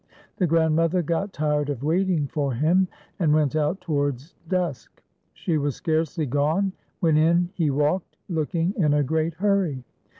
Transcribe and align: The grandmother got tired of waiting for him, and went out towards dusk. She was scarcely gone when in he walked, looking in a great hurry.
The 0.37 0.47
grandmother 0.47 1.03
got 1.03 1.31
tired 1.31 1.69
of 1.69 1.83
waiting 1.83 2.25
for 2.25 2.53
him, 2.55 2.87
and 3.19 3.35
went 3.35 3.55
out 3.55 3.81
towards 3.81 4.33
dusk. 4.49 5.03
She 5.31 5.59
was 5.59 5.75
scarcely 5.75 6.25
gone 6.25 6.73
when 7.01 7.17
in 7.17 7.49
he 7.53 7.69
walked, 7.69 8.17
looking 8.27 8.73
in 8.77 8.95
a 8.95 9.03
great 9.03 9.35
hurry. 9.35 9.83